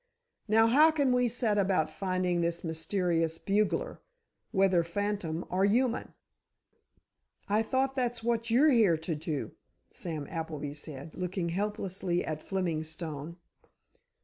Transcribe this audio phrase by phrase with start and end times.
[0.47, 6.15] Now, how can we set about finding this mysterious bugler—whether phantom or human?"
[7.47, 9.51] "I thought that's what you're here to do,"
[9.91, 13.37] Sam Appleby said, looking helplessly at Fleming Stone.